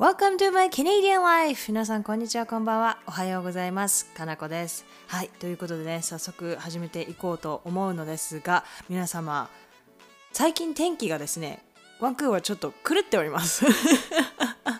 [0.00, 1.70] Welcome to my Canadian life!
[1.70, 3.00] 皆さん、こんにちは、こんばんは。
[3.06, 4.06] おはようございます。
[4.14, 4.86] かなこです。
[5.08, 9.50] はい、ということでね、早速始めていこうと思うのですが、皆様、
[10.32, 11.62] 最近天気がですね、
[12.00, 13.66] ワンクーはちょっと狂っております。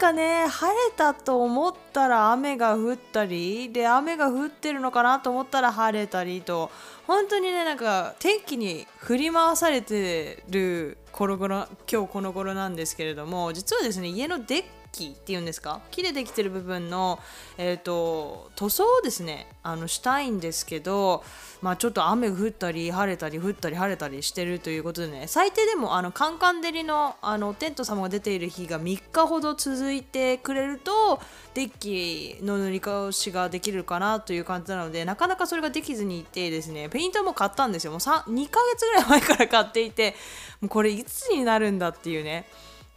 [0.00, 6.70] かね、晴れたと思ったら雨が降ったり、で、雨が降ってるのかなと思ったら晴れたりと、
[7.06, 15.80] 本当にね、なんか天気に振り回されてる頃頃今日この頃なんですけれども、実はですね、家のデッキっていうんですか？
[15.90, 17.18] 木でできてる部分の、
[17.58, 19.46] えー、と塗装をですね。
[19.62, 21.22] あのしたいんですけど、
[21.60, 25.26] まあ、ちょっと雨降ったり晴れたり降ったり晴れたりしてるということでね。
[25.26, 31.20] 最低でもあのカンカン照りのあのテント様が出ている日が3日ほど続いてくれると
[31.52, 36.88] デッキの塗り直しができるかなという感じなのでなかなかそれができずにいてですね。
[36.88, 37.90] ペイントも買ったんですよ。
[37.90, 40.14] もう2ヶ月ぐらい前から買っていて
[40.62, 42.46] もうこれいつになるんだっていうね。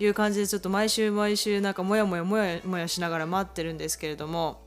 [0.05, 4.61] いう感じでちょっと毎週毎週なんかもやもやもやもやしながら待ってるんですけれども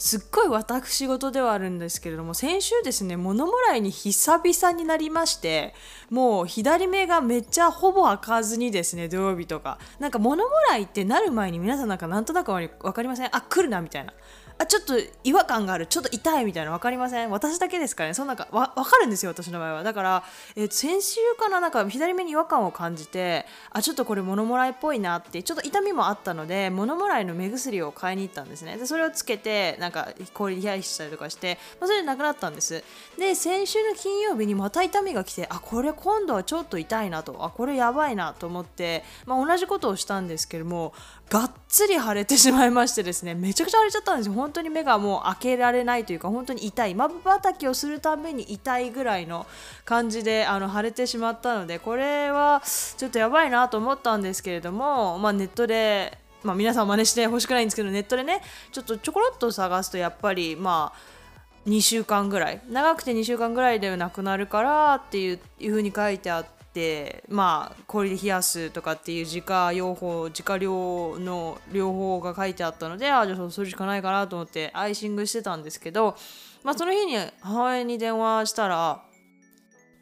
[0.00, 5.74] すっごい私事ではあるんですけれども先週ですね物もらいに久々になりまして
[6.08, 9.80] もう左目がめっちゃほぼ開かずにですね土曜日とか。
[9.98, 13.28] なんか物もらいってなる前に皆さんなんかなんとなく分かりません？
[13.34, 14.12] あ来るなみたいな。
[14.58, 15.86] あちょっと違和感がある。
[15.86, 17.30] ちょっと痛いみたいな分かりません？
[17.30, 18.14] 私だけですかね。
[18.14, 19.82] そんなんかわ分かるんですよ私の場合は。
[19.82, 20.24] だから、
[20.56, 28.76] えー、先週かななんか左目に違和感を感じてあちょっとこれ物もらいっぽいなってちょっと痛みもあったので物もらいの目薬を買いに行ったんですね。
[28.76, 32.82] でそれをつけてなんか氷冷やしたりとかして、まあ、それでなくなったんです。
[33.16, 40.92] で先週の金曜日にまた痛みが来てあこれ今度はちょっと痛いなとあこれやばいなと思って、まあ、同じことをしたんですけども
[41.30, 44.32] がっつり腫れてしまいましてですね めちゃくちゃ腫れちゃったんですよ。
[44.32, 46.94] 本当に目がもう開けられないというか本当に痛い。
[46.94, 49.46] まぶたきをするために痛いぐらいの
[49.84, 52.62] 感じであの腫れてしまったのでこれは
[52.96, 58.40] ちょっとやばいなと思ったんですけれども、まあ、ネットでまあ、皆さん真似してほしくないんですけどネットでね
[58.70, 62.62] ちょっとちょころっと探すとやっぱりまあ2週間ぐらい。
[62.70, 66.57] 長くて2週間ぐらいでなくなるからっていういう風に書いてあって
[67.28, 76.16] まあ氷で冷やすとかっていう自家用法自家量の両方が書いてあったのでああじゃあそれしかないかなと思ってアイシングしてたんですけど、
[76.62, 79.02] まあ、その日に母親に電話したら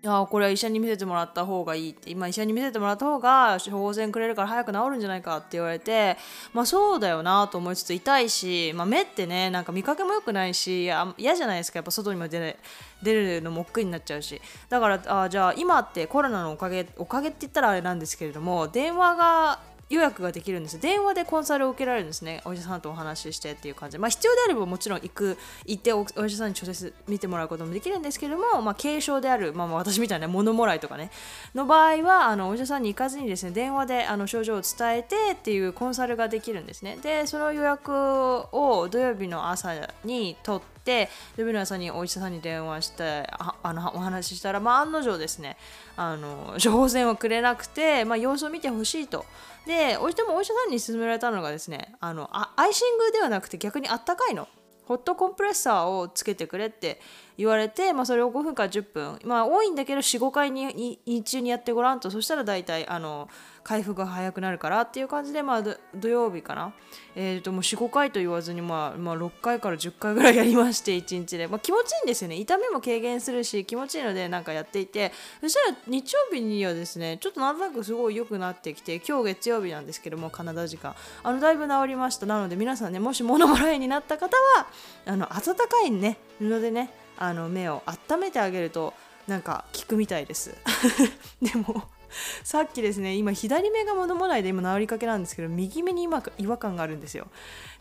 [0.08, 6.16] あこれは医者に見せてもらった方がいいって今医者に見せてもらった方が処方箋くれるから早く治るんじゃないかって言われて
[6.52, 10.84] まあそうだよなと思いつつ痛いし、まあ、目ってねなんか見かけも良くないし
[11.18, 11.78] 嫌じゃないですか。
[11.78, 12.56] やっぱ外にも出る
[13.02, 14.40] 出るのも億劫になっちゃうし。
[14.68, 20.80] だからあじゃあ今ってコロナのおかげおかげって言ったらあれなんですけれども電話が予約ができるんです。
[20.80, 22.42] 電話でコンサルを受けられるんですね。
[22.44, 31.10] お医者さんとお話ししてっていう感じ、まあ、必要であればもちろん行く行ってお医者さんに直接見てもらうこともできるんですけども、まあ、軽症である、まあ、私みたいな物もらいとかね。
[31.54, 36.98] の場合はあのお医者さんに行かずにですね電話であの症状を伝えてっていうコンサルができるんですね。
[37.02, 39.72] でその予約を土曜日の朝
[40.04, 43.28] に取ってて土曜日の朝にお医者さんに電話して
[43.62, 45.56] あのお話ししたら、まあ、案の定ですね
[45.96, 49.26] あの処方箋をくれなくて、まあ、様子を見てほしいと。
[49.66, 54.48] でお医者もお医者さんに勧められたのがですねあのあアイシングではなくて逆にあったかいの。
[54.86, 57.00] ホットコンプレッサーをつけてくれって
[57.36, 62.08] 言われて、まあ、それを5分から10分まあ多いんだけど45回に日中にやってごらんと。
[62.08, 63.28] そしたら大体あの
[63.66, 65.62] 回復が早くなるからっていう感じで、まあ、
[65.92, 66.72] 土曜日かな、
[67.16, 72.36] えー、ともう45回と言わずに、まあまあ、6回から10回ぐらいやりまして1日で、まあ、気持ちいいんですよね。
[72.36, 75.10] 痛みも軽減するし気持ちいいのでなんかやっていて。
[75.40, 80.94] そしたら日曜日にはですねちょっとなんとなくすごい良くなってきて今日月曜日なんですけどもカナダ時間。
[81.24, 82.26] あのだいぶ治りました。
[82.26, 84.68] なので皆さんねもし物もらいになった方は
[85.06, 88.94] あの温かいね布でねあの目を温めてあげると
[89.26, 90.54] なんか効くみたいです。
[91.42, 91.95] でも
[92.44, 97.26] さっきですね今左目が物もらいで今治りかけなんですけど右目に今違和感があるんですよ。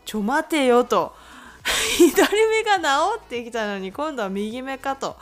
[0.04, 1.14] ちょ待てよと。
[1.96, 2.84] 左目が治
[3.18, 5.16] ってきたのに今度は右目かと。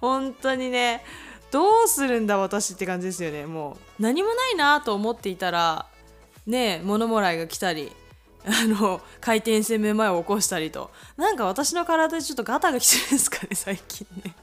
[0.00, 1.04] 本当にね
[1.50, 3.46] どうするんだ私って感じですよね。
[3.46, 5.86] もう何もないなと思っていたら
[6.46, 7.92] ね物もらいが来たり
[8.44, 10.90] あの回転性めまいを起こしたりと。
[11.16, 14.34] なんか私の体でちょっとガタが来てるんですかね最近ね。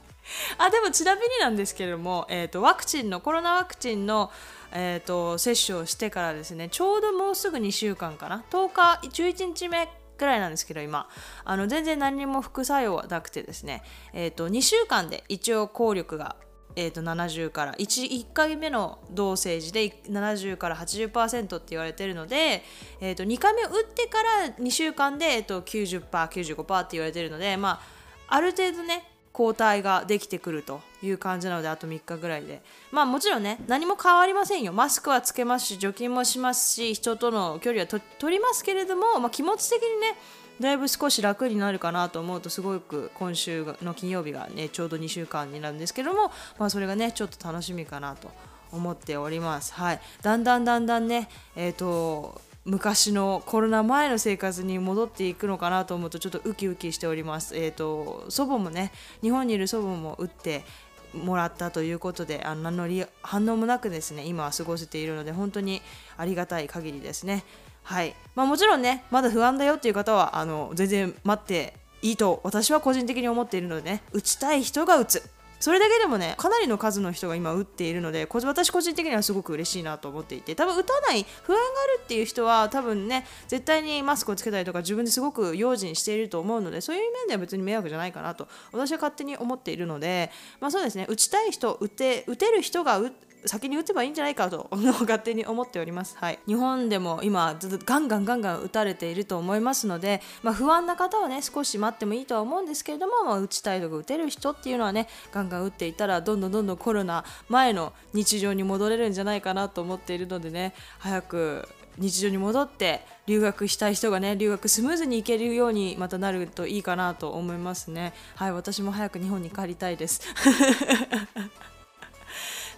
[0.58, 4.30] あでもちなみになんですけれども、えーと、ワクチンのコロナワクチンの、
[4.72, 9.88] えーと、接種をしてからですねちょうどもうすぐ2週間かな？10日11日目
[10.18, 11.08] ぐらいなんですけど今。
[11.44, 13.82] あの全然何も副作用はなくてですね、
[14.12, 16.36] えーと、2週間で一応効力が
[16.76, 22.62] えー、と70から 1, 1回目の同性時で70から80%って言われてるので、
[23.00, 27.80] えー、と2回目打ってから2週間で、えー、と 90%95% って言われてるのでま
[28.28, 32.62] あある程度ね抗体ができてくるという感じなのであと3日ぐらいで。
[32.90, 34.72] まあもちろんね何も変わりませんよ。
[34.72, 40.16] マスクはつけますし除菌もしますし人との距離はと取りますけれども、まあ、気持ち的にね
[40.60, 48.30] だいぶ少し楽になるかなと思うとすごく今週の金曜日がねちょうど2週間になるんですけども、まあ、それがねちょっと楽しみかなと
[48.70, 49.74] 思っております。
[49.74, 57.56] はい、だんだんだんだんねえっ、ー、と昔のコロナ前の生活に戻っていくのかなと思うとちょっとウキウキしております。
[57.56, 60.64] えーと、祖母もね日本にいる祖母も打って
[61.12, 65.82] もらったということであの何の反応もなくですね今は過ごせているので本当に
[66.16, 67.44] ありがたい限りですね。
[67.82, 75.28] はいまあ、もちろんねまだ不安だよっていう方はあの全然待っていいと私は個人的に思っているのでね打ちたい人が打つ
[75.62, 93.12] それだけでもねかなりの数の人が今打っているので私個人的にはすごく嬉しいなと思っていて多分打たない不安があるっていう人は多分ね絶対にマスクをつけたりとか自分ですごく用心していると思うのでそういう面では別に迷惑じゃないかなと私は勝手に思っているのでまあそうですね打ちたい人打て打てる人が打
[93.44, 111.68] 先に打てばいいんじゃないかと 勝手に思っております、はい、日本でも今ずっとガンガンガンガン打たれていると思いますので、まあ、不安な方はね少し待ってもいいとは思うんですけれども、まあ、打ちたいとか打てる人っていうのはねガンガン打っていたらどんどんどんどんコロナ前の日常に戻れるんじゃないかなと思っているのでね早く
[111.98, 118.14] 日常に戻って留学したい人がね留学スムーズに行けるようにまたなるといいかなと思いますね。
[118.34, 118.52] はい。
[118.52, 120.22] 私も早く日本に帰りたいです。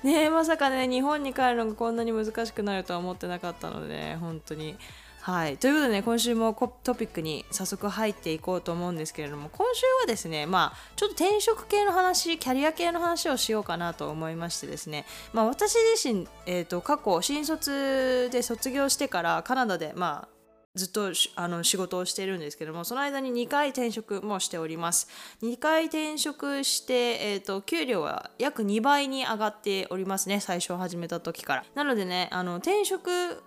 [0.04, 4.76] ねまさかね日本に帰るのがこんなに難しくなるとは思ってなかったので、本当に。
[5.20, 6.52] はい、ということでね今週も
[6.82, 20.43] トピックに早速入っていこうと思うんですけれども今週はですねまあちょっと転職系の話キャリア系の話をしようかなと思いましてですねまあ私自身、えーと過去新卒で卒業してからカナダでまあ
[20.74, 25.08] ずっとあの仕事をしているんですけどもその間に2回転職もしております。
[25.42, 31.64] 2回転職して、えーと、給料は約2倍に上がっておりますね最初始めた時から。
[31.74, 33.42] なのでねあの転職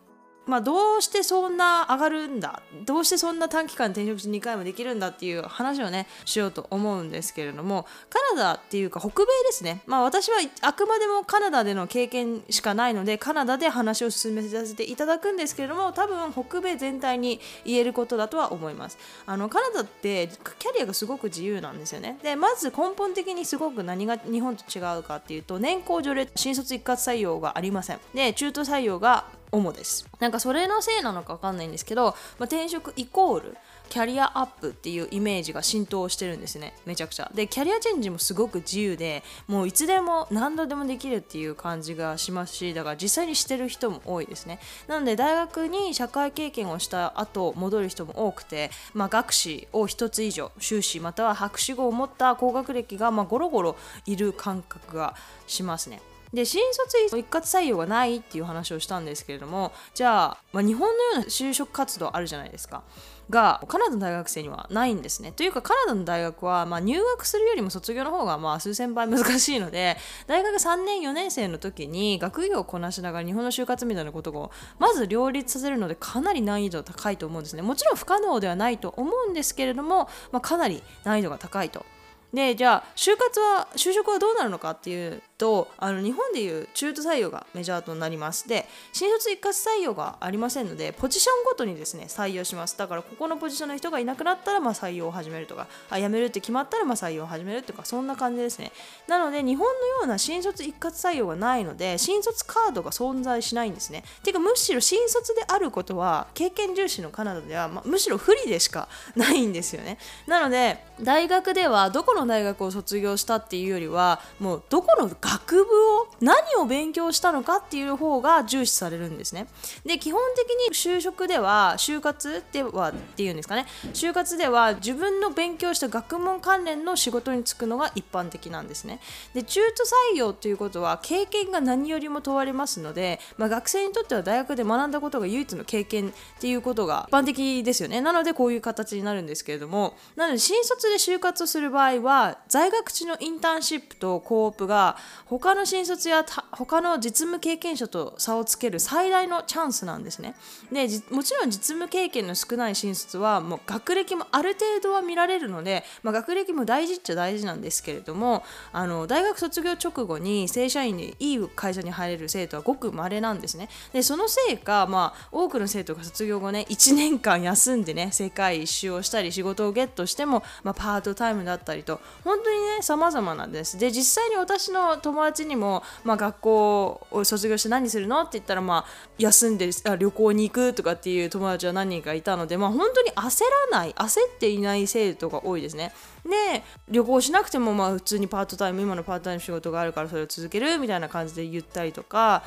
[0.48, 2.62] まあ、どうしてそんな上がるんだ？
[2.86, 9.82] どうしてそんな短期間転職して2回もできるんだっていう話をねしようと思うんですけれどもカナダっていうか北米ですね。
[9.86, 18.98] まあ私はあくまでもカナダでの経験しかないのでカナダで話を進めさせていただくんですけれども多分北米全体に言えることだとは思います。
[19.26, 20.30] あのカナダって
[20.60, 22.18] キャリアがすごく自由なんですよね。
[22.24, 28.00] でまず根本的にすごく何が日本と違うかっていうと年功序列新卒一括採用がありません。
[28.14, 30.08] で中途採用が主です。
[30.20, 33.58] なんかそれのせいなのか分かんないんですけど、まあ、転職イコール
[33.90, 36.74] キャリアアップっていうイメージが浸透してるんですね。
[36.86, 37.32] めちゃくちゃ。
[37.34, 44.60] でキャリアチェンジもすごく自由でもういつでも何度でもできるっていう感じがしますしだから実際にしてる人も多いですね。
[44.88, 55.16] なので大学に社会経験をした後戻る人も多くて、まあ、学士を1つ以上修士または博士号を持った高学歴がまゴロゴロいる感覚が
[55.48, 56.02] しますね。
[56.34, 62.84] で新卒一括採用がないっていう話をしたんですけれどもじゃあ、まあ、日本のような就職活動あるじゃないですか。
[63.30, 65.32] がカナダの大学生にはないんですね。
[65.34, 69.98] というかカナダの大学は、まあ、入学するよりも卒業の方がまあ数千倍難しいので
[70.28, 77.62] 大学3年4年生の時に学業をこなしながら日本の就活みたいなことをまず両立させるのでかなり難易度高いと思うんですね。
[77.62, 81.86] もちろん不可能ではないと思うんですけれども、まあ、かなり難易度が高いと。
[82.34, 92.78] でじゃあ就活は就職はどうなるのかっていうとあの日本でいう中途採用がメジャーとなりますで新卒一括採用がありませんのでポジションごとにですね採用します。
[92.78, 98.72] だからここのポジションの人がいなくなったらまあ採用を始めるとかあ辞めるって決まったらまあ採用を始めるとかそんな感じですね。
[99.08, 104.04] なので日本のような新卒一括採用がないので新卒カードが存在しないんですね。
[104.24, 109.98] ていうかむしろ新卒であることは経験重視のカナダでは、まあ、むしろ不利でしかないんですよね。
[110.26, 119.48] なので大学ではどこの大学を卒業したっていうよりはもうどこの学学部を何を勉強したのかっていう方が重視されるんですね。
[119.86, 123.66] で基本的に就職では就活ではっていうんですかね。
[123.94, 129.02] 就活では自分の勉強した学問関連の仕事に就くのが一般的なんですね。
[129.34, 138.00] で中途採用ということは経験が何よりも問われますので、まあ、学生にとっては大学で学んだことが唯一の経験っていうことが一般的ですよね。
[138.00, 150.36] なのでこういう形になるんですけれどもなので新卒で就活をする場合は在学中のインターンシップとコープが他の新卒や他の実務経験者と差をつける最大のチャンスなんですね。
[150.72, 163.70] でもちろん実務経験の少ない新卒はもう学歴もある程度は見られるので、まあ、学歴も大事っちゃ大事なんですけれどもあの大学卒業直後に正社員でいい会社に入れる生徒はごく稀なんですね。
[163.94, 173.78] でそのせいか、まあ、多くの生徒が卒業後ね1年間休んでね世界一周をしたり仕事をゲットしても、まあ、パートタイムだったりと本当にね様々なんです。
[173.78, 178.86] で実際に私の友達にも、まあ、学校を卒業して何するのって言ったら、まあ、
[179.18, 185.94] 休んであ旅行に行くとかっていう友達は何人かいたので、まあ、本当に焦らない焦っていない生徒が多いですね。
[186.24, 192.44] で旅行しなくてもまあ普通にパートタイム今のパートタイム仕事があるからそれを続けるみたいな感じで言ったりとか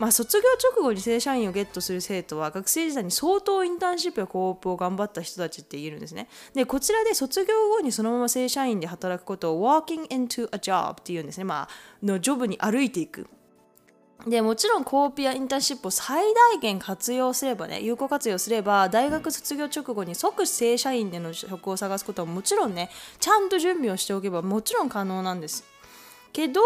[0.00, 6.26] まあ、卒業直後に正社員をゲットする生徒は学生時代に相当インターンシップやコープを頑張った人たちって言えるんですね。
[6.54, 11.44] で、こちらで卒業後にそのまま正社員で働くことを walking into a job っていうんですね。
[11.44, 13.28] まあ、のジョブに歩いていく。
[14.26, 25.64] でもちろんコープやインターンシップを最大限活用すればね有効活用すれば大学卒業直後に即正社員での職を探すことはもちろんねちゃんと準備をしておけばもちろん可能なんです
[26.32, 26.60] けど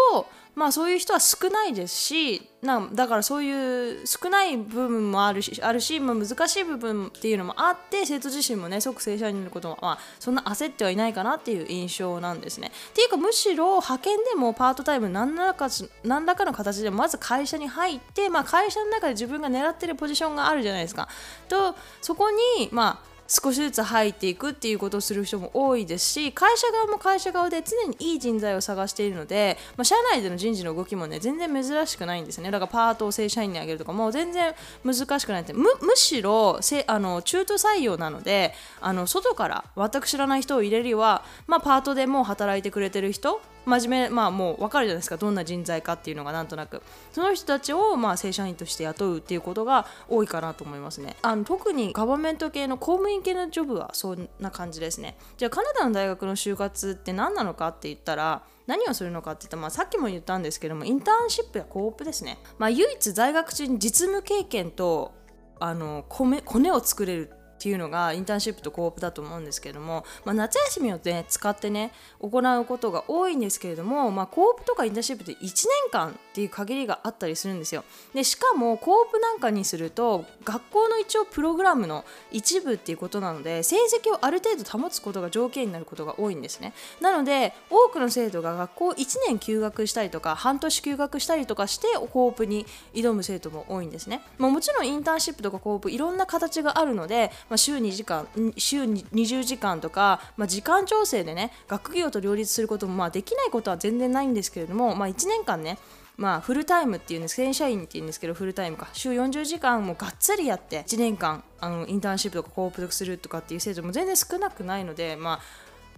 [0.55, 12.71] まあそういう人は少ないですしなだからそういう少ない部分もあるしあるし、まあ、難しい部分っていうのもあって生徒自身もね即正社員になることは、まあ、そんな焦ってはいないかなっていう印象なんですね。
[12.91, 15.69] っていうかむしろ派遣でもパートタイム何らか
[16.05, 21.09] 何らかの形でまず会社に入って、まあ、会社の中で自分が狙ってるポジションがあるじゃないですか。
[21.49, 32.53] とそこにまあ少しずつ入っていくっていうことをする人も多いですし会社側も会社側で常にいい人材を探しているので、まあ、社内での人事の動きもね全然珍しくないんですね。
[32.53, 51.17] だからパートを正社員に上げるとかも全然難しくないってむむしろせあの中途採用なのであの外から全く知らない人を入れるよりは、まあ、パートでもう働いてくれてる人真面目まあもう分かるじゃないですかどんな人材かっていうのがなんとなくその人たちをまあ正社員として雇うっていうことが多いかなと思いますね。
[51.23, 55.17] あの特にガバメント系の公務員系のジョブはそんな感じですね。
[55.37, 65.13] じゃあカナダの大学の就活って何なのかって言ったら何をするのかって言ったら、まあ、さっきも言ったんですけどもインターンシップやコープですね、まあ、唯一在学中に実務経験と
[65.61, 77.85] あのコネを作れるっていうのがインターンシップとコープだと思うんですけれども、まあ、夏休みを、ね、使ってね行うことが多いんですけれども、まあ、コープとかインターンシップって1年間っていう限りがあったりするんですよ。
[78.13, 86.73] でしかもコープなんかにすると学校の一応プログラムの一部っていうことなので成績をある程度保つことが条件になることが多いんですね。
[87.01, 88.97] なので多くの生徒が学校1
[89.29, 98.27] 年休学したりとか半年休学したりとかしてコープに挑む生徒も多いんですね、まあ、もちろんインターンシップとかコープいろんな形があるので、まあ、週2時間
[98.57, 105.79] 週20時間とか、まあ、時間調整でね学業と両立することもまあできないことは全然ないんですけれども、まあ、1年間ね
[106.17, 115.41] まあ、フルタイムっていうんです正社員っていうんですけどフルタイムか週40時間もがっつりやって1年間あのインターンシップとかコープするとかっていう制度も全然少なくないのでまあ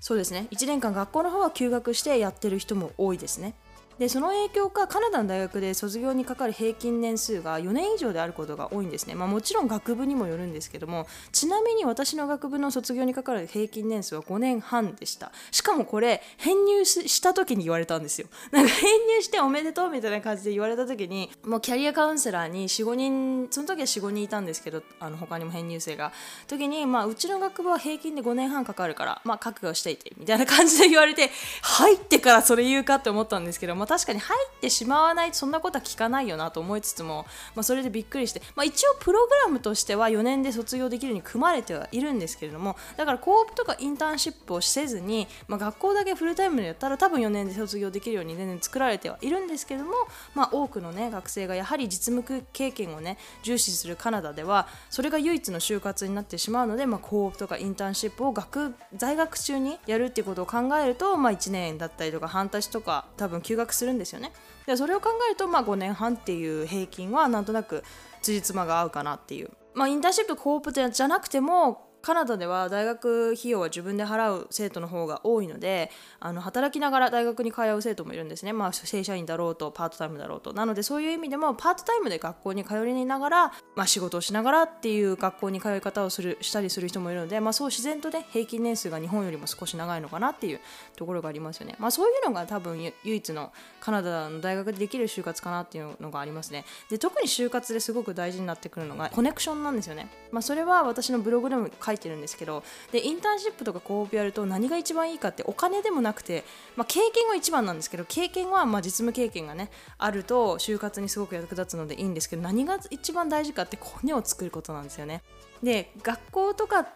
[0.00, 3.54] そうですね1年間学校の方は休学してやってる人も多いですね。
[3.98, 15.32] でその影響かカナダの大学で卒業にかかる平均年数が4年以上であることが多いんですね、まあ、もちろん学部にもよるんですけどもちなみに私の学部の卒業にかかる平均年数は5年半でした。
[15.50, 18.28] しかもこれ編入した時に言われたんですよ。
[18.52, 26.12] なんか編入しておめでとうみたいな感じで言われた時にもうキャリアカウンセラーに45人その時は45人いたんですけどあの他にも編入生が。
[26.46, 31.30] 時に、まあ、うちの学部は平均で5年半かかるから、まあ、覚悟していてみたいな感じで言われて
[31.62, 49.94] 入ってからそれ言うかって思ったんですけど、まあ、確かに入ってしまわないそんなことは聞かないよなと思いつつも、まあ、それでびっくりして、まあ、一応プログラムとしては4年で卒業できるように組まれてはいるんですけれどもだからコープとかインターンシップをせずに、まあ、学校だけフルタイムでやったら多分4年で卒業できるように全然作られてはいるんですけれども、
[50.34, 64.32] まあ、多くの、ね、学生がやはり実務経験を、ね、重視するカナダではそれが唯一の就活になってしまうので、まあ、コープとかインターンシップを学在学中にやるっていうことを考えると、まあ、1年だったりとか半年とか多分休学するんですよね。
[64.66, 67.84] でそれを考えると、まあ、5年半っていう平均はなんとなく
[68.22, 69.50] 辻褄が合うかなっていう。
[69.74, 80.52] まあ、インターンシップコープじゃなくてもカナダでは大学費用は自分で払う生徒の方が多いのであの働きながら大学に通う生徒もいるんですね、まあ、正社員だろうとパートタイムだろうと。
[80.52, 90.60] なのでそういう意味でもパートタイムで学校に通りながら、まあ、仕事をしながらっていう学校に通い方をするしたりする人もいるので、まあ、そう自然とね平均年数が日本よりも少し長いのかなっていう
[90.94, 96.64] ところがありますよね、まあ、そういうのが多分唯一のカナダの大学でできる就活かなっていうのがありますね。
[96.88, 102.62] で特に就活ですごく大事になってくるのがコネクションなんですよね、まあ、それは私のブログでも書いてるんですけど
[102.92, 106.44] でインターンシップとかコープやると何が一番いいかってお金でもなくて、
[106.76, 115.22] まあ、経験は一番なんですけど経験はまあ実務経験がねあると就活にすごく役立つのでいいんですけど何が一番大事かってコネを作ることなんですよね。
[115.62, 116.86] で学校とか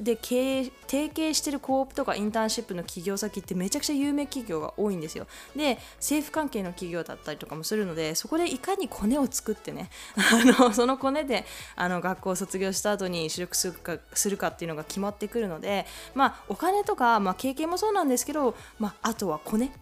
[0.00, 5.26] で経営提携してるコープとかインターンシップの企業先ってめちゃくちゃ有名企業が多いんですよ。
[5.54, 19.72] で政府関係の企業だったりとかもするのでそこでいかにコネを作ってね あのそのコネであの学校を卒業した後に就職するかするかっていうのが決まってくるのでまあお金とか、まあ、経験もそうなんですけど、まあ、あとはコネ。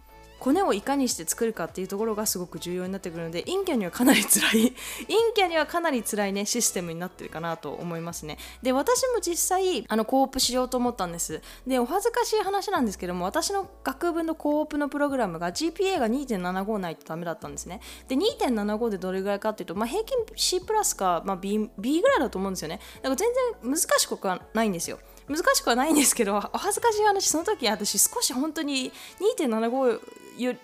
[0.45, 4.75] コネをいかにして作るかっていうところがすごく重要になってくるので陰キャにはかなり辛い。
[5.09, 8.37] 陰キャにはかなり辛いねシステムになってるかなと思いますね。
[8.61, 11.41] で私も実際あのコープしようと思ったんです。
[11.65, 17.81] でお恥ずかしい話なんですけども私の学部のコープのプログラムが GPA が2.75ないとダメだったんですね。
[18.07, 22.79] で2.75でどれぐらいかっていうと、まあ、平均 C プラスか、まあ B、B ぐらいだと思うんですよね。
[22.97, 23.29] だから全
[23.63, 24.99] 然難しくはないんですよ。
[25.27, 28.91] 難しくはないんですけど お恥ずかしい話その時私少し本当に
[29.37, 29.99] 2.75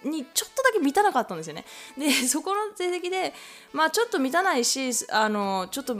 [0.03, 1.65] にちょっとだけ満たなかったんですよね。
[1.97, 3.33] でそこの成績で
[3.73, 5.95] まあちょっと満たないしあのちょっと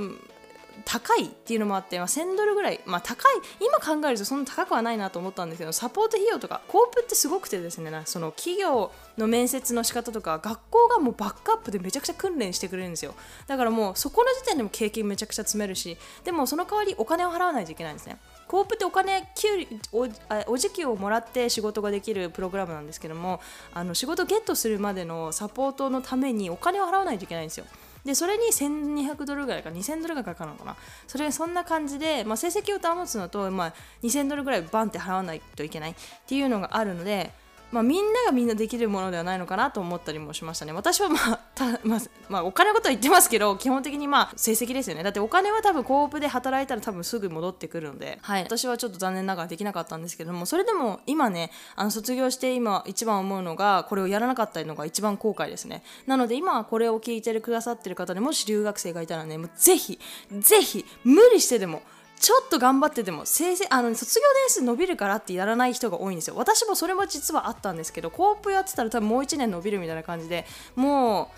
[0.85, 13.13] 高いっていうのもあって、まあ、1000ドルぐらい、まあ、高い今考えるとそんな高くはないなと思ったんですけどサポート費用とかコープってすごくてですねその企業の面接の仕方とか学校がもうバックアップでめちゃくちゃ訓練してくれるんですよ。
[13.47, 18.17] だからもうそこの時点でも経験めちゃくちゃ積めるしでもその代わりお金を払わないといけないんですね。
[18.47, 19.47] コープってお金給
[19.93, 20.07] お
[20.51, 23.39] お時給をもらって仕事ができるプログラムなんですけども
[23.73, 27.65] あの仕事ゲットするまでのサポートのためにお金を払わないといけないんですよ。
[28.05, 30.75] でそれに1200ドルぐらいか2000ドルがかかるのかな。
[31.08, 35.96] それそんな感じで、まあ、成績を保つのと、まあ、2000ドルぐらいバンって払わないといけないっ
[36.27, 37.31] ていうのがあるので
[37.71, 40.73] まあ、みんながみんなできるものではないのかなと思ったりもしましたね。
[40.73, 41.99] 私は、まあたまあ、
[42.29, 45.03] まあ、お金のことは言ってますけど、基本的にまあ成績ですよね。
[45.03, 55.83] だってお金は多分コープで働いたら多分すぐ戻ってくるので、はい、私はちょっと残念ながらできなかったんですけども、それでも今ね、あの卒業して今一番思うのが、これをやらなかったのが一番後悔ですね。
[56.07, 59.99] なので今はこれを聞いてくださってる方でもし留学生がいたらね、もうぜひ、
[60.39, 61.81] ぜひ、無理してでも、
[62.21, 66.35] ちょっと頑張ってても生あの卒業年数伸びるからってやらない人が多いんですよ。
[66.37, 71.31] 私もそれも実はあったんですけどコープやってたら多分もう1年伸びるみたいな感じでも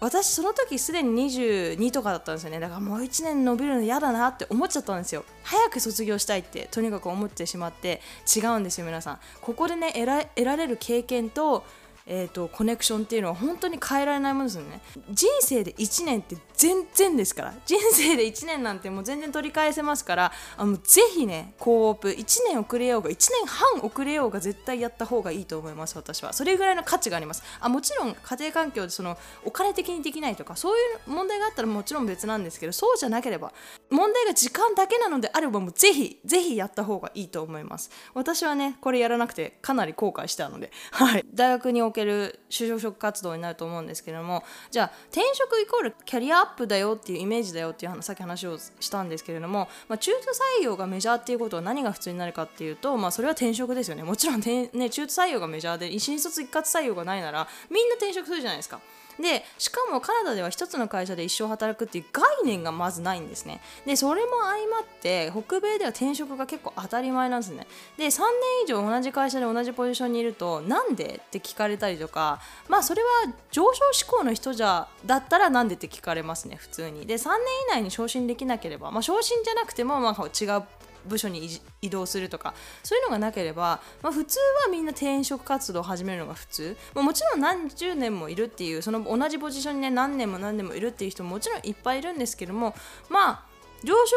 [0.00, 2.60] う私その時すでに22とかだったんですよね。
[2.60, 5.24] だからもう1年伸びるの嫌だなって思っちゃったんですよ。
[5.42, 8.00] 早く卒業したいってとにかく思ってしまって
[8.34, 9.18] 違うんですよ皆さん。
[9.40, 9.92] ここでね
[10.36, 11.64] 得られる経験と
[12.06, 14.80] えーと、コネクションっていうのは本当に変えられないものですよね。
[15.10, 17.54] 人生で1年って全然ですから。
[17.64, 20.32] 人生で1年なんてもう全然取り返せますから。
[20.56, 26.32] あのぜひねコープ1年遅れようが1年半遅れようが絶対やった方がいいと思います私は。
[26.32, 27.42] それぐらいの価値があります。
[27.60, 33.52] あもちろん家庭環境でそのお金的にできないとかそういう問題があったらもちろん別なんですけどそうじゃなければ
[33.90, 37.90] 問題が時間だけなのであればもうぜひぜひやった方がいいと思います。
[38.14, 40.70] 私はねこれやらなくてかなり後悔したので。
[40.92, 41.24] はい。
[41.34, 50.18] 大学における就職活動になると思うんですけれどもじゃあ転職イコールキャリアアップだよっていうイメージだよっていうさっき話をしたんですけれども、まあ、中途
[50.60, 58.80] 採用がメジャーっていうことは何が普通になるかっていうと、まあ、それは転職ですよねもちろん、ね、中途採用がメジャーで新卒一括採用がないならみんな転職するじゃないですか。
[59.20, 63.60] でしかもカナダでは1つの会社で一生働くっていう概念がまずないんですね。
[63.86, 67.66] でそれも相まって北米では転職が結構当たり前なんですね。
[67.96, 68.26] で3年
[68.64, 73.08] 以上同じ会社で同じポジションにいるとなんでって聞かれたりとかまあそれは
[73.50, 77.06] 上昇志向の人じゃだったらなんでって聞かれますね普通に。
[77.06, 80.62] で3年以内に昇進できなければ、まあ、昇進じゃなくてもまあ違う
[81.06, 81.48] 部署に
[81.82, 92.74] 移動するとかそういうのがなければ、まあ、普通はみんな転職活動を始めるのが普通、まあ、もちろん何十年もいるっていうその同じポジションにね何年も何年もいるっていう人ももちろんいっぱいいるんですけども
[93.08, 93.42] まあ
[93.82, 94.16] 上昇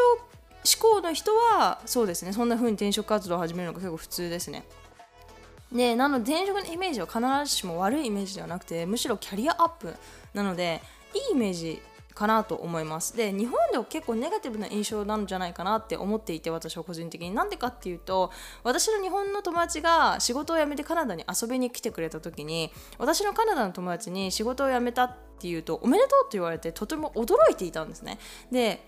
[0.64, 4.64] 志向の人はそうですねそんな風に転職活動を始めるのが結構普通ですね。
[5.72, 7.20] でなので転職のイメージは必
[7.50, 9.92] ずしも悪いイメージではなくてむしろキャリアアップ
[10.32, 10.80] なので
[11.14, 11.82] いいイメージ
[12.14, 13.16] かなと思います。
[13.16, 17.32] で日本では結構ネガティブな印象なんじゃないかなって思っていて私は個人的に。
[17.32, 18.30] なんでかっていうと
[18.62, 28.18] 私の日本の友達が仕事を辞めてカナダに遊びに来てくれた時に私のカナダの友達に仕事を辞めたっていうとおめでとうって言われてとても驚いていたんですね。
[28.52, 28.84] で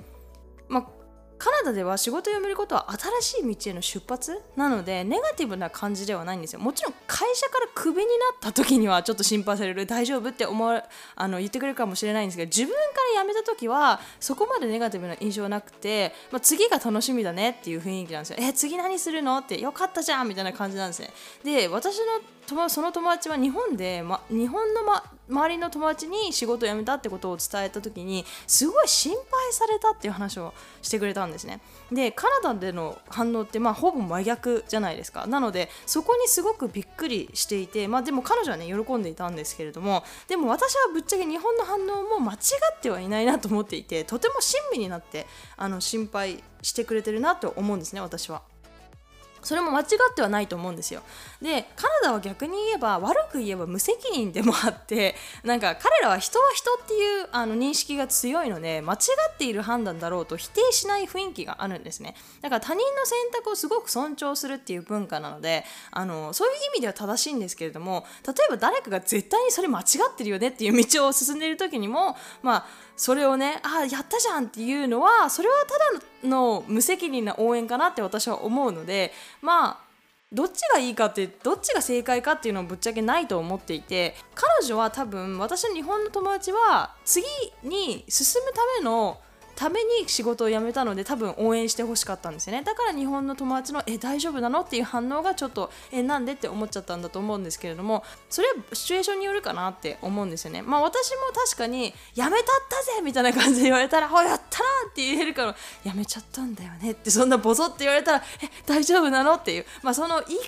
[0.68, 0.95] まあ
[1.38, 2.87] カナダでは仕事を辞めることは
[3.20, 6.61] 新しい道への出発なのでネガティブな感じではないんですよ。
[6.61, 9.87] もちろん会社からクビになった時にはちょっと心配される。
[9.87, 12.77] 大丈夫って思わあの言ってくれるかもしれないんですけど自分か
[13.16, 18.37] ら辞めた時はそこまでネガティブな印象はなくて、まあ、次が楽しみだねっていう雰囲気なんですよ。
[18.40, 21.11] え次何するのってよかったじゃんみたいな感じなんですね。
[21.44, 22.05] で私の
[22.68, 42.37] その友達は日本で、ま、日本の、ま、周りの友達に仕事を辞めたってことを伝えた時にすごい心配されたっていう話をしてくれたんですねでカナダでの反応ってまあほぼ真逆じゃないですかなのでそこにすごくびっくりしていてまあでも彼女はね喜んでいたんですけれどもでも私はぶっちゃけ日本の反応も間違
[42.76, 48.42] ってはいないなと思っていてとても親身になってあの心配してくれてるなと思うんですね私は。
[49.46, 51.02] それも間違ってはないと思うんですよ。
[51.40, 58.96] でカナダは逆に言えば悪く言えば無責任でもあって なんか彼らは人は人っていうあの認識が強いので間違
[59.32, 62.16] っている判断だろうと否定しない雰囲気があるんですね。
[62.40, 79.87] だから他人の選択をすごく尊重するっていう文化なのであのそういう意味では正しいんですけれども例えば誰かが絶対にそれ間違ってるよねっていう道を進んでいる時にもまあそれをねああやったじゃんっていうのはそれはただの無責任な応援かなって私は思うのでまあ
[80.32, 87.24] どっちがいいかってどっちが正解かっていうのはぶっちゃけないと思っていて彼女は多分私の日本の友達は次
[87.62, 89.20] に進むための
[89.56, 110.40] ために仕事を辞めたので多分応援してほしかったんですよねだから日本の友達の「え大丈夫なの?」っていう反応がちょっと「えなんで?」って思っちゃったんだと思うんですけれどもそれはシチュエーションによるかなって思うんですよねまあ私も確かに「やめたったぜ!」みたいな感じで言われたら「あやったな!」って言えるから「やめちゃったんだよね」ってそんなボソって言われたら「え大丈夫なの?」っていうまあその言い方によ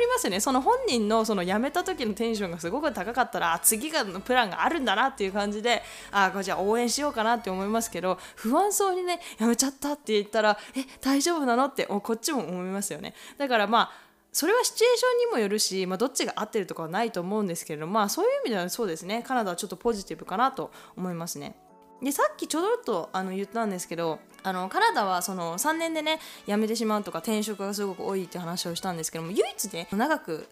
[0.00, 21.54] りますよねその本人のその辞めた時のテンションがすごく高かったら次がのプランがあるんだなっていう感じでああじゃあ応援しようかなって思いますけど不安そうにねやめちゃったって言ったらえ大丈夫なのってこっちも思いますよねだからまあそれはシチュエーションにもよるし、まあ、どっちが合ってるとかはないと思うんですけれども、まあ、そういう意味ではそうですねカナダはちょっとポジティブかなと思いますね。
[22.02, 30.48] でさっきちょろっとあの言ったんですけどあのカナダはその3年でね辞めてしまうとか転職がすごく多いって話をしたんですけども唯一ね長く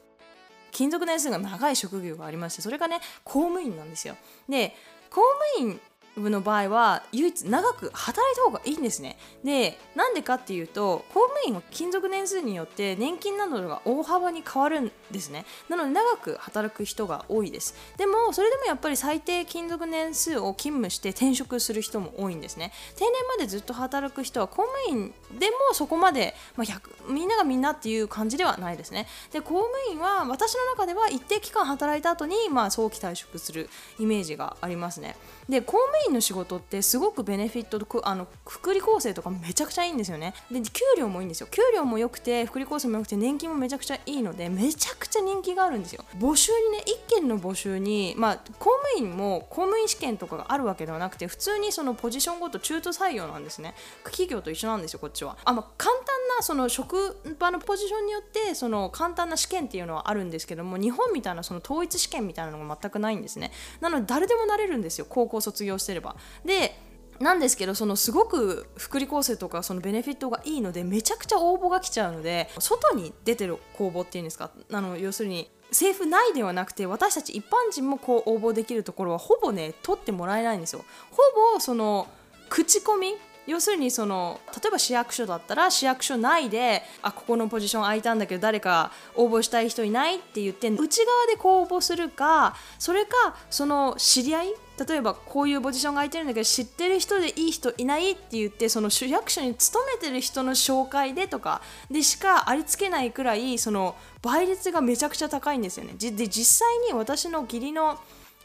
[0.70, 4.14] 勤続年数が長い職業がありましてそれがね公務員なんですよ。
[4.48, 4.76] で
[5.10, 5.22] 公
[5.58, 5.80] 務員
[6.16, 9.16] の場合は唯一長く働いた方がいいんですね。
[9.44, 15.44] でなんでかっていうと公務員は勤続年数によって年金などが大幅に変わるんですね。
[15.68, 17.74] なので長く働く人が多いです。
[17.96, 22.72] でもそれでもやっぱり最低勤続年数を勤務して転職する人も多いんですね。
[22.96, 29.06] 定年までずっと働く人は公務員でもそこまで、まあ、みんながみんなっていう感じではないですね。
[29.32, 33.68] で公務員は私の中では一定期間働いた後にまあ早期退職する
[33.98, 35.16] イメージがありますね。
[35.48, 40.34] で公務員の仕事ってすごくベネフィットとあの福利厚生とかめちゃくちゃいいんですよね。
[40.50, 41.48] で給料もいいんですよ。
[41.50, 46.04] 給料も良くて福利厚生も良くて年金もめちゃくちゃいいのでめちゃくちゃ人気があるんですよ。
[46.18, 53.74] 募集にね1件の募集にまあ公務員も公務員試験とかがあるわけではなくて普通にそのポジションごと中途採用なんですね。
[54.04, 55.36] 企業と一緒なんですよこっちは。
[55.44, 56.04] あ、まあ、簡単
[56.38, 63.52] なその職場のポジションによってその簡単な試験っていうのはあるんですけども日本みたいなその統一試験みたいなのが全くないんですね。
[63.80, 65.89] なので誰でもなれるんですよ高校卒業して。
[65.94, 66.16] れば。
[66.44, 66.76] で
[67.18, 74.50] なんですけどそのすごく福利厚生とかそのベネフィットがいいのでめちゃくちゃ応募が来ちゃうので外に出てる公募っていうんですか？
[74.72, 80.82] あの要するに政府内ではなくて私たち一般人もこう応募できるところはほぼね取ってもらえないんですよ。
[81.10, 81.18] ほ
[81.54, 82.08] ぼその
[82.48, 83.14] 口コミ？
[83.46, 90.16] 要するにその例えば市役所だったら市役所内であここのポジション空いたんだけど誰か応募したい人いない？
[90.16, 94.54] って言って内側でこう応募するかそれかその知り合い
[94.86, 105.94] 例えばこういうポジションが空いてるんだけど知ってる人でいい人いないって言ってその市役所に勤めてる人の紹介でとかでしかありつけないくらいその倍率がめちゃくちゃ高いんですよね。
[105.98, 107.98] で実際に私の義理の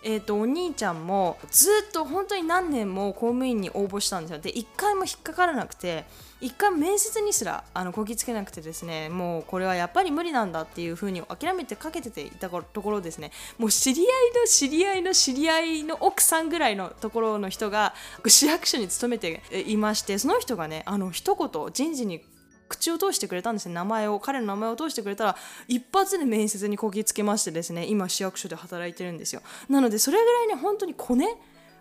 [0.08, 6.06] えーと、お兄ちゃんもずっと本当に何年も公務員に応募したんですよで1回も引っかからなくて
[6.42, 14.08] 1回面接にすらあのこぎつけなくてですねもうこれはやっぱり無理なんだっていう風に諦めてかけてていたところですねもう知り合い
[14.42, 17.94] の知り合いの知り合いの奥さんぐらいのところの人が
[18.28, 22.22] 市役所に勤めていましてその人がねあの一言人事に
[22.68, 25.36] 口を通してくれたんですね名前を彼の名前を通してくれたら
[25.68, 31.28] 一発で面接にこぎつけましてですね今市役所で働いてるんですよなのでそれぐらいね本当にコネ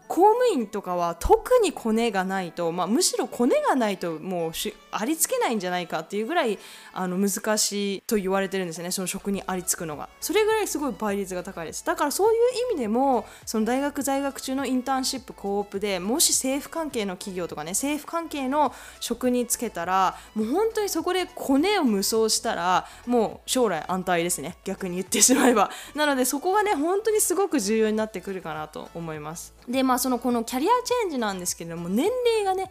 [0.08, 4.52] 公務員とかは特にコネがないと、まあ、むしろコネがないともう
[4.90, 6.58] ありつけないんじゃないかっていうぐらい
[6.92, 10.08] あの難しいと言われてるんですねその職にありつくのが。
[10.20, 11.84] それぐらいすごい倍率が高いです。
[11.84, 12.40] だからそういう
[12.72, 24.56] 意味でもその大学在学中のインターンシップコープでもし政府関係の企業とかね政府関係の職に就けたらもう本当にそこでコネを無双したらもう将来安泰ですね。
[24.64, 25.70] 逆に言ってしまえば。
[25.94, 29.53] なのでそこがね本当にすごく重要になってくるかなと思います。
[29.68, 32.70] でまあそのこのキャリアチェンジなんですけれども年齢がね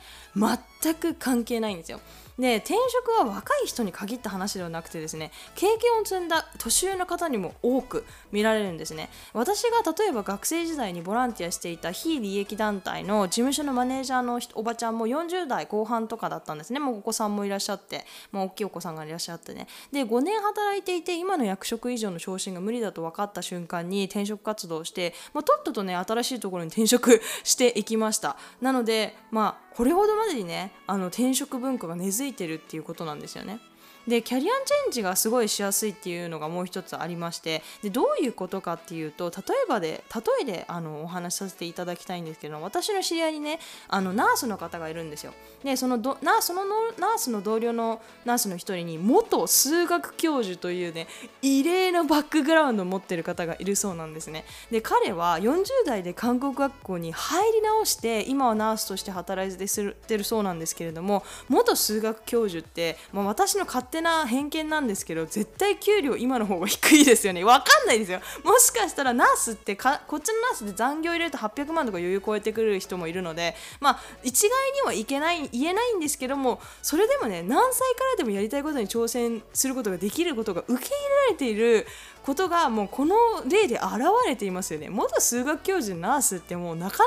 [0.81, 1.99] 全く関係ないんですよ。
[2.37, 9.09] で転職は若い人に限った話ではなくてですね経験を積んだ年上の方にも多く見られるんですね。
[9.33, 16.79] 私が例えば学生時代にボランティアしていた非利益団体の事務所のマネージャーのおばちゃんも40代後半とかだったんですね。
[16.79, 19.67] もうお子さんもいらっしゃって、まあ、大きいお子さんがいらっしゃってね。
[19.91, 28.37] で5年働いていて今の役職以上の昇進が無理だと分かった瞬間に転職活動をして、まあ、とっととね新しいところに転職していきました。
[28.61, 33.59] なのでまあこれほどまでにねあの転職文化が根付いてるっていうことなんですよね。
[34.07, 45.33] でキャリアチェンジがすごいしやすいっていうのがもう一つありましてでどういうことかっていうと例えばで例えであのお話しさせていただきたいんですけど私の知り合いにねあのナースの方がいるんですよ。
[45.63, 46.63] でそのどナその
[46.99, 51.07] ナースの同僚のナースの一人に元数学教授というね
[51.41, 54.45] 異例のバックグラウンドを持ってる方がいるそうなんですね。
[54.71, 67.43] で彼は40代で韓国学校に入り直して今はナースとして働いてるそうなんですけれども元数学教授って、まあ、私の勝手な偏見なんですけど絶対給料今の方が低いですよね。
[67.43, 68.19] 分かんないですよ。
[68.43, 81.87] もしかしたらナースってかこっちのナースで残業入れると800万とか余裕超えてくる人もいるのでまあ一概にはいけない言えないんですけどもそれでもね何歳からでもやりたいことに挑戦することができることが受け入れられている
[82.25, 83.15] ことがもうこの
[83.49, 83.83] 例で現
[84.25, 84.89] れていますよね。
[84.89, 87.03] 元数学教授のナースってもうなかなか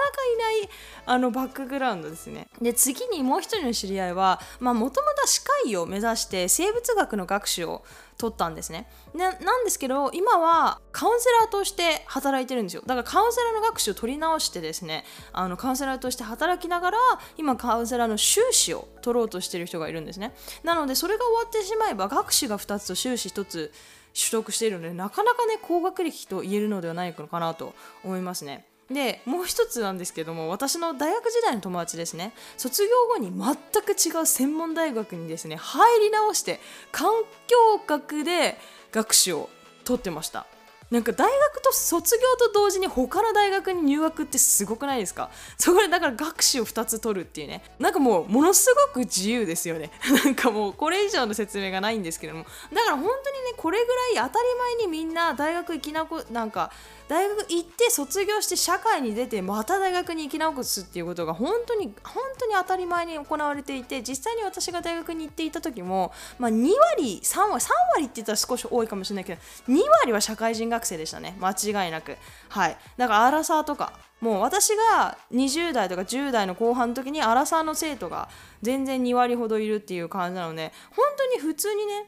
[0.59, 0.71] いない
[1.07, 2.49] あのバックグラウンドですね。
[2.61, 7.83] で次にもう一人の知り合いはもともと歯科医を目指して生物学の学士を
[8.19, 8.89] 取ったんですね。
[9.15, 12.83] なんですけど今はカウンセラーとして働いてるんですよ。
[12.85, 16.99] だからカウンセラーの学士を取り直してですねあのカウンセラーとして働きながら
[17.39, 20.35] 今カウンセラーの修士を取ろうとしてる人がいるんですね。
[20.63, 23.73] なのでそれが終わってしまえば学士が2つと修士1つ
[24.17, 28.65] 取得しているのでなかなかね高学歴と言えるのではないのかなと思いますね。
[28.91, 36.61] でもう一つなんですけども私の大学時代の友達ですね卒業後に全く違う専門大学にですね入り直して
[36.93, 37.11] 環
[37.49, 38.57] 境学で
[38.93, 39.51] 学士を
[39.85, 40.47] 取ってました
[40.91, 45.31] なんか大学と卒業と同時に他の大学に入学ってすごくないですか？
[45.59, 47.63] そこでだから学士を2つ取るっていうね。
[47.79, 49.91] なんかもうものすごく自由ですよね。
[50.25, 52.45] なんかもうこれ以上の説明がないんですけども。
[52.73, 56.71] だから本当にねこれぐらい当たり前にみんな大学行きなこなんか
[57.09, 71.37] 大学行って卒業して社会に出てまた大学に行き直すっていうことが本当に本当に当たり前に行われていて実際に私が大学に行っていた時も、まあ、2割3割3割って言ったら少し多いかもしれないけど2割は社会人学生でしたね。
[71.41, 72.17] 間違いなく。
[72.49, 72.77] はい。
[72.97, 78.29] だからアラサーとかもう私が20代とか10代の後半の時にアラサーの生徒が
[78.63, 82.07] 全然2割ほどいるっていう感じなので本当に普通にね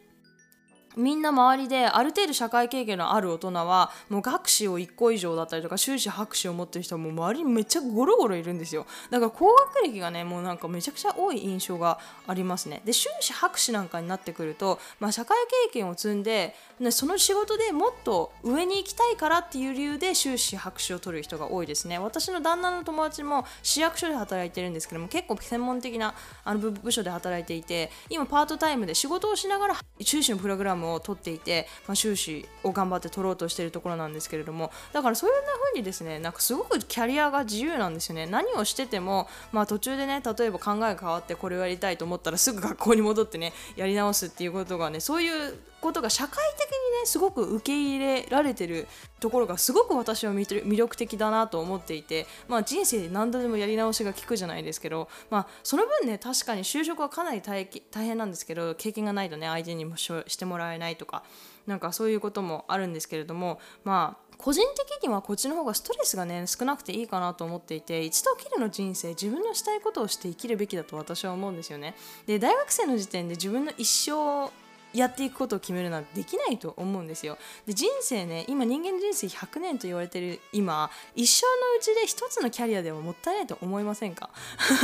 [0.98, 8.84] みんな周りである程度社会経験のある大人はもう学士を1個以上だったりとか修士博士を持ってる人はもう周りにめっちゃゴロゴロいるんですよ。
[9.11, 15.37] だから高学歴がねもうなんかめちゃくちゃ多い印象がありますねで修士博士なんかになってくると、まあ、社会
[15.68, 16.54] 経験を積んで
[16.91, 21.99] その仕事でもっと上に行きたいからっていう理由で修士博士を取る人が多いですね。
[21.99, 26.14] 私の旦那の友達も市役所で働いてるんですけども結構専門的な
[26.45, 35.37] あの部署で働いていて今パートタイムで仕事をしながら修士のプログラムを取っていて、まあ、修士を頑張って取ろうとしているところなんですけれどもだからそういう
[35.71, 38.27] 風にですねなんかすごくキャリアが自由なんですよね。
[38.27, 48.87] 何をしてても、まあ、途中でね例えば考えが変わってこれをやりたいと思ったらすぐ学校に戻ってねやり直すっていうことがねそういうことが社会的にねすごく受け入れられてる
[49.21, 61.23] ところがすごく私は魅力的だなと思っていて、まあ、人生で何度でもやり直しが効くじゃないですけど、まあ、その分ね確かに就職はかなり大変なんですけど経験がないとね相手にもしてもらえないとか
[61.67, 71.95] なんかそういうこともあるんですけれどもまあ個人的にはこっちの方がストレスがね少なくていいかなと思っていて一度きりの人生自分のしたいことをして生きるべきだと私は思うんですよね。
[72.27, 74.51] で大学生の時点で自分の一生
[74.92, 77.38] やっていくことを決めるなんてできないと思うんですよ。
[77.66, 84.31] で人生ね今人間人生100年と言われてる今一生のうちで一つのキャリアでももったいないと思いませんか？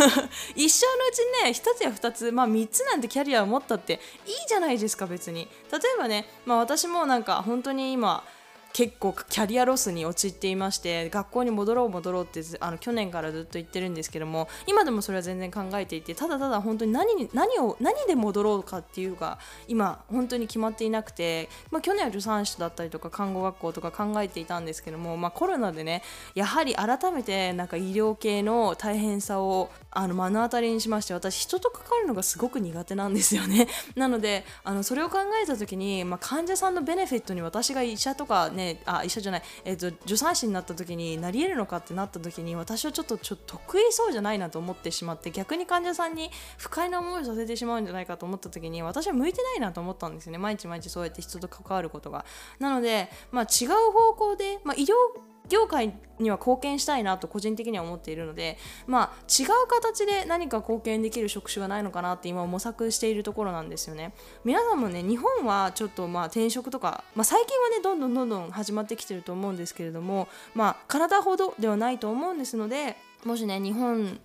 [0.57, 5.49] 一生のうちね一つや二つまあ3つなんてキャリアを持ったっていいじゃないですか別に。
[5.73, 8.25] 例えばね、まあ、私もなんか本当に今
[8.75, 26.03] 結構キャリアロスに陥っていまして学校に戻ろう戻ろうってあの去年からずっと言ってるんですけども今でもそれは全然考えていてただただ本当に何何を何で戻ろうかっていうか今本当に決まっていなくて、まあ、去年は助産師だったりとか看護学校とか考えていたんですけども、まあ、コロナでね
[26.35, 33.69] やはり改めてなんか医療系の大変さをあの目の当たりにしまして私人と関わるのがすごく苦手なんですよね。
[33.95, 50.39] なのであのそれを考えた時に、まあ、患者さんのベネフィットに私が医者とかねねあ医者じゃない、えーと、助産師になった時になり得るのかってなった時に私はちょっとちょっと得意そうじゃないなと思ってしまって逆に患者さんに不快な思いをさせてしまうんじゃないかと思った時に私は向いてないなと思ったんですよね。
[50.39, 52.25] 毎日毎日そうやって人と関わることが。
[52.59, 54.95] なので、まあ、違う方向で、まあ、医療
[55.49, 64.15] 業界には貢献したいなと個人的には思っているので、まあ、違う形で何か貢献できる職種がないのかなって今模索しているところなんですよね。
[64.45, 74.21] 皆さんもね日本はちょっとまあ転職とか、まあ、最近はねどんどんどんどん始まってきてると思うんですけれどもまあ体ほどではないと思うんですのでもしね日本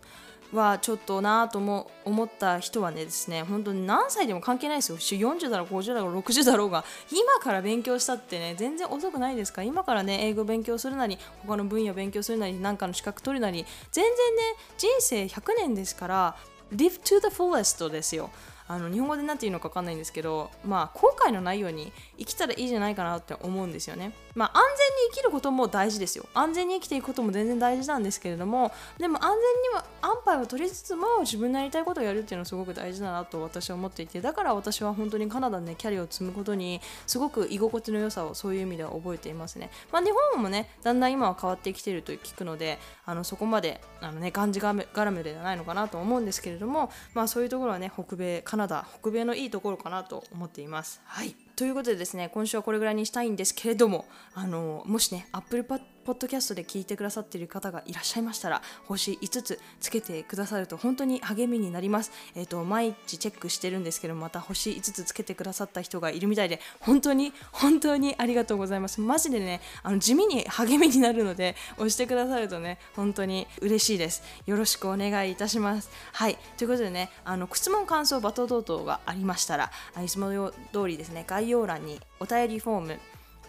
[0.51, 4.97] はちょっとなとも思った人はねですね本当に何歳でも関係ないですよ。
[4.97, 9.61] 40だろう50だろう60だろうが今から勉強したってね全然遅くないですか？
[9.61, 14.41] 今からね英語勉強するなり他の分野勉強するなり何かの資格取るなり全然ね
[14.77, 16.35] 人生100年ですから
[16.73, 18.29] live to the fullest ですよ。
[18.69, 24.13] あの日本語で何て言うのか分かんないんですけど、まあ、後悔のないように生きたらいいじゃないかなって思うんですよね。
[24.35, 26.25] まあ、安全に生きることも大事ですよ。
[26.35, 39.71] 安全に生きていくことも全然大事なんですけれども、でも安全には安牌を取りつつも自分のやりたいことをやるっていうのはすごく大事だなと私は思っていて、だから私は本当にカナダで、キャリアを積むことにすごく居心地の良さをそういう意味では覚えていますね。
[39.91, 51.01] まあ、日本もね、だんだん今は変わってきてると聞くので、あのそこまであの、ね、がんじがらめではないのかなと思うんですけれども、まあ、そういうところはね、北米、カナダ、北米のいいところかなと思っています。
[51.05, 55.65] はいということでですね今週はこれぐらいにしたいんですけれどもあのもしね Apple
[56.03, 62.11] ポッドキャストで聞いてくださっている方がいらっしゃいましたら星5つつけてくださると本当に励みになります。
[62.35, 69.01] えっ、ー、と毎日チェックしてるんですけどまた星5つつけてくださった人がいるみたいで本当に 本当にありがとうございます。
[69.01, 74.23] マジでねあの地味に励みになるので押してくださるとね本当に嬉しいです。
[74.45, 75.89] よろしくお願いいたします。
[76.13, 79.71] はいということでねあの質問感想バト等々がありましたら
[80.03, 82.99] いつも通りですね概要欄にお便りフォーム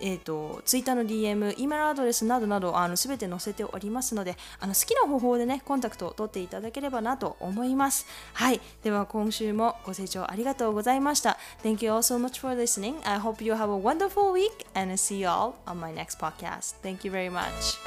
[0.00, 13.76] えーと、ツイッターの DM、E メールアドレスなどなどあの全て載せておりますのであの好きな方法でねコンタクトを取っていただければなと思いますはいでは今週もご清聴ありがとうございました Thank you all so much for listening I hope you have a
[13.76, 17.78] wonderful week and see you all on my next podcast Thank you very much